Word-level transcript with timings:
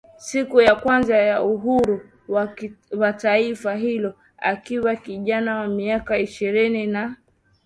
siku 0.17 0.61
ya 0.61 0.75
kwanza 0.75 1.15
ya 1.17 1.41
Uhuru 1.43 2.01
wa 2.97 3.13
Taifa 3.13 3.75
hilo 3.75 4.13
Akiwa 4.37 4.95
kijana 4.95 5.59
wa 5.59 5.67
miaka 5.67 6.17
ishirini 6.19 6.87
na 6.87 7.15